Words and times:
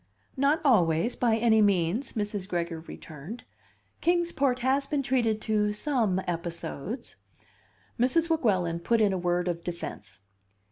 "Not 0.35 0.61
always, 0.65 1.15
by 1.15 1.37
any 1.37 1.61
means," 1.61 2.13
Mrs. 2.13 2.47
Gregory 2.47 2.79
returned. 2.79 3.43
"Kings 4.01 4.31
Port 4.31 4.57
has 4.61 4.87
been 4.87 5.03
treated 5.03 5.39
to 5.41 5.73
some 5.73 6.19
episodes" 6.25 7.17
Mrs. 8.01 8.27
Weguelin 8.27 8.79
put 8.79 8.99
in 8.99 9.13
a 9.13 9.17
word 9.19 9.47
of 9.47 9.63
defence. 9.63 10.21